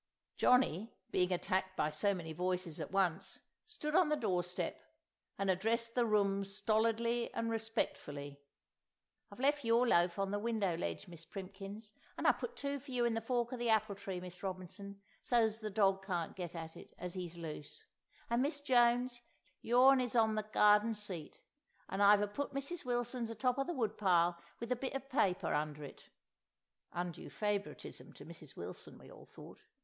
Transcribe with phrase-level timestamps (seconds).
[0.35, 4.81] Johnny, being attacked by so many voices at once, stood on the doorstep
[5.37, 8.41] and addressed the room stolidly and respectfully—
[9.31, 12.89] "I've lef' your loaf on the window ledge, Miss Primkins; an' I put two for
[12.89, 16.55] you in the fork of the apple tree, Miss Robinson, so's the dog can't get
[16.55, 17.85] at it, as he's loose;
[18.27, 19.21] an' Miss Jones,
[19.61, 21.39] your'n is on the garden seat;
[21.87, 22.83] and I've a put Mrs.
[22.85, 28.13] Wilson's a top of the wood pile wiv a bit of paper under it"—(undue favouritism
[28.13, 28.55] to Mrs.
[28.57, 29.59] Wilson, we all thought!)